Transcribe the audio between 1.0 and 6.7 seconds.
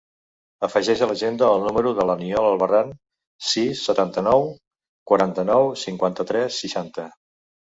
a l'agenda el número de l'Aniol Albarran: sis, setanta-nou, quaranta-nou, cinquanta-tres,